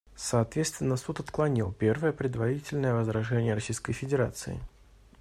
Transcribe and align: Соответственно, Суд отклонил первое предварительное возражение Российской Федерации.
Соответственно, 0.17 0.97
Суд 0.97 1.19
отклонил 1.19 1.71
первое 1.71 2.11
предварительное 2.11 2.95
возражение 2.95 3.53
Российской 3.53 3.93
Федерации. 3.93 4.59